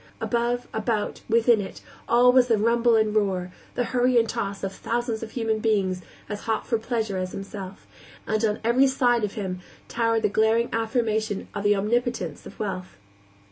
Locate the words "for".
6.65-6.79